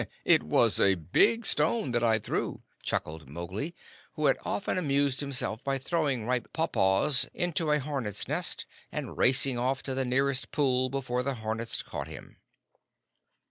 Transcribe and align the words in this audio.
'""It 0.35 0.41
was 0.41 0.79
a 0.79 0.95
big 0.95 1.45
stone 1.45 1.91
that 1.91 2.03
I 2.03 2.17
threw," 2.17 2.63
chuckled 2.81 3.29
Mowgli, 3.29 3.75
who 4.13 4.25
had 4.25 4.37
often 4.43 4.79
amused 4.79 5.19
himself 5.19 5.63
by 5.63 5.77
throwing 5.77 6.25
ripe 6.25 6.51
paw 6.53 6.65
paws 6.65 7.29
into 7.35 7.69
a 7.71 7.77
hornet's 7.79 8.27
nest, 8.27 8.65
and 8.91 9.15
racing 9.15 9.59
off 9.59 9.83
to 9.83 9.93
the 9.93 10.03
nearest 10.03 10.51
pool 10.51 10.89
before 10.89 11.21
the 11.21 11.35
hornets 11.35 11.83
caught 11.83 12.07
him. 12.07 12.37